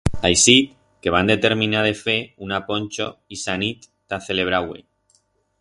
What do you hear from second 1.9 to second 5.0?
fer una poncho ixa nit ta celebrar-hue.